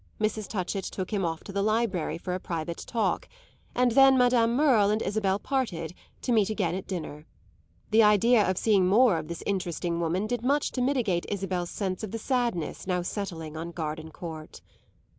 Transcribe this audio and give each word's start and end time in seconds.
Mrs. 0.19 0.47
Touchett 0.47 0.85
took 0.85 1.13
him 1.13 1.23
off 1.23 1.43
to 1.43 1.51
the 1.51 1.61
library 1.61 2.17
for 2.17 2.33
a 2.33 2.39
private 2.39 2.79
talk; 2.87 3.29
and 3.75 3.91
then 3.91 4.17
Madame 4.17 4.55
Merle 4.55 4.89
and 4.89 4.99
Isabel 4.99 5.37
parted, 5.37 5.93
to 6.23 6.31
meet 6.31 6.49
again 6.49 6.73
at 6.73 6.87
dinner. 6.87 7.27
The 7.91 8.01
idea 8.01 8.49
of 8.49 8.57
seeing 8.57 8.87
more 8.87 9.19
of 9.19 9.27
this 9.27 9.43
interesting 9.45 9.99
woman 9.99 10.25
did 10.25 10.41
much 10.41 10.71
to 10.71 10.81
mitigate 10.81 11.27
Isabel's 11.29 11.69
sense 11.69 12.03
of 12.03 12.09
the 12.09 12.17
sadness 12.17 12.87
now 12.87 13.03
settling 13.03 13.55
on 13.55 13.73
Gardencourt. 13.73 14.61